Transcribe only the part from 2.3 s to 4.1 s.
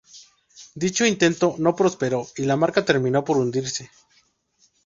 y la marca terminó por hundirse.